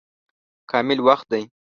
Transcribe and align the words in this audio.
کامل 0.71 0.99
وخت 1.07 1.23
دی. 1.31 1.43